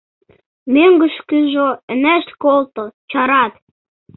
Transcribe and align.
Мӧҥгышкыжӧ 0.73 1.67
ынешт 1.91 2.29
колто, 2.43 2.83
чарат. 3.11 3.53